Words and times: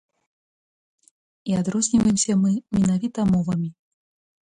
І 1.51 1.59
адрозніваемся 1.61 2.39
мы 2.43 2.51
менавіта 2.81 3.31
мовамі. 3.37 3.69